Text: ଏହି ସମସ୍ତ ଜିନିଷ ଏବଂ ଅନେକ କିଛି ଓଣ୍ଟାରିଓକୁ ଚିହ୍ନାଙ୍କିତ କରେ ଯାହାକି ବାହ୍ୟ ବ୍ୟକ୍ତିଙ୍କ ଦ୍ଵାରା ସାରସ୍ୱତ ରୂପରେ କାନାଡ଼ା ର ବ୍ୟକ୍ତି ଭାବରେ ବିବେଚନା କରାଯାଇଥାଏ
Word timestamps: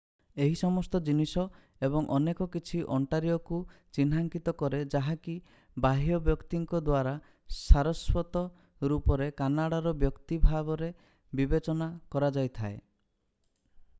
ଏହି 0.43 0.53
ସମସ୍ତ 0.59 0.99
ଜିନିଷ 1.07 1.41
ଏବଂ 1.87 2.05
ଅନେକ 2.15 2.47
କିଛି 2.55 2.79
ଓଣ୍ଟାରିଓକୁ 2.95 3.59
ଚିହ୍ନାଙ୍କିତ 3.97 4.53
କରେ 4.61 4.79
ଯାହାକି 4.93 5.35
ବାହ୍ୟ 5.87 6.17
ବ୍ୟକ୍ତିଙ୍କ 6.29 6.81
ଦ୍ଵାରା 6.87 7.13
ସାରସ୍ୱତ 7.59 8.43
ରୂପରେ 8.93 9.29
କାନାଡ଼ା 9.43 9.83
ର 9.89 9.95
ବ୍ୟକ୍ତି 10.07 10.39
ଭାବରେ 10.47 10.89
ବିବେଚନା 11.41 11.91
କରାଯାଇଥାଏ 12.17 12.81